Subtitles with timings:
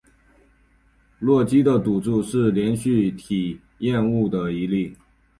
[1.19, 4.97] 洛基的赌注是连续体谬误的一例。